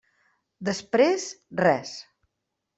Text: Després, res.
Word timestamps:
Després, 0.69 1.29
res. 1.63 1.95